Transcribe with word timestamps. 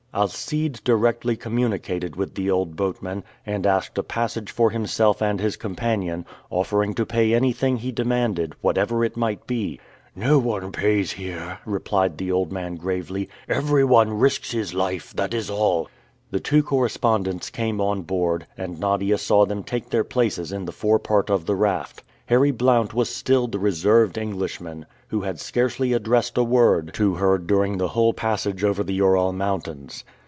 Alcide 0.13 0.81
directly 0.83 1.37
communicated 1.37 2.17
with 2.17 2.35
the 2.35 2.51
old 2.51 2.75
boatman, 2.75 3.23
and 3.45 3.65
asked 3.65 3.97
a 3.97 4.03
passage 4.03 4.51
for 4.51 4.69
himself 4.71 5.21
and 5.21 5.39
his 5.39 5.55
companion, 5.55 6.25
offering 6.49 6.93
to 6.93 7.05
pay 7.05 7.33
anything 7.33 7.77
he 7.77 7.93
demanded, 7.93 8.53
whatever 8.59 9.05
it 9.05 9.15
might 9.15 9.47
be. 9.47 9.79
"No 10.13 10.37
one 10.37 10.73
pays 10.73 11.13
here," 11.13 11.59
replied 11.65 12.17
the 12.17 12.29
old 12.29 12.51
man 12.51 12.75
gravely; 12.75 13.29
"every 13.47 13.85
one 13.85 14.11
risks 14.19 14.51
his 14.51 14.73
life, 14.73 15.13
that 15.15 15.33
is 15.33 15.49
all!" 15.49 15.87
The 16.29 16.41
two 16.41 16.61
correspondents 16.61 17.49
came 17.49 17.79
on 17.79 18.01
board, 18.01 18.47
and 18.57 18.77
Nadia 18.81 19.17
saw 19.17 19.45
them 19.45 19.63
take 19.63 19.91
their 19.91 20.03
places 20.03 20.51
in 20.51 20.65
the 20.65 20.73
forepart 20.73 21.29
of 21.29 21.45
the 21.45 21.55
raft. 21.55 22.03
Harry 22.27 22.51
Blount 22.51 22.93
was 22.93 23.13
still 23.13 23.47
the 23.47 23.59
reserved 23.59 24.17
Englishman, 24.17 24.85
who 25.09 25.19
had 25.21 25.37
scarcely 25.37 25.91
addressed 25.91 26.37
a 26.37 26.43
word 26.43 26.93
to 26.93 27.15
her 27.15 27.37
during 27.37 27.77
the 27.77 27.89
whole 27.89 28.13
passage 28.13 28.63
over 28.63 28.85
the 28.85 28.93
Ural 28.93 29.33
Mountains. 29.33 30.05